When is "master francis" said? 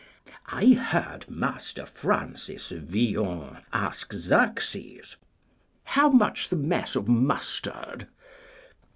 1.29-2.69